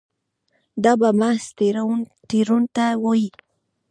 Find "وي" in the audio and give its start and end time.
3.03-3.25